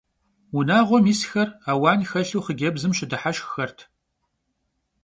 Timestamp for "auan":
1.71-2.01